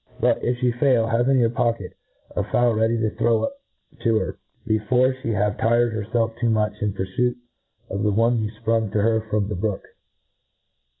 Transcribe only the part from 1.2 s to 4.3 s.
in your pocket a fowl ready to throw up to